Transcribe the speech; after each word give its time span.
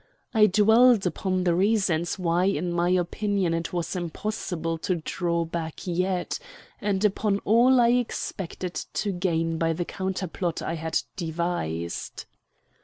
I 0.33 0.47
dwelt 0.47 1.05
upon 1.05 1.43
the 1.43 1.53
reasons 1.53 2.17
why 2.17 2.45
in 2.45 2.73
my 2.73 2.89
opinion 2.89 3.53
it 3.53 3.71
was 3.71 3.95
impossible 3.95 4.79
to 4.79 4.95
draw 4.95 5.45
back 5.45 5.81
yet, 5.85 6.39
and 6.81 7.05
upon 7.05 7.37
all 7.45 7.79
I 7.79 7.89
expected 7.89 8.73
to 8.93 9.11
gain 9.11 9.59
by 9.59 9.73
the 9.73 9.85
counterplot 9.85 10.59
I 10.63 10.73
had 10.73 11.03
devised. 11.15 12.25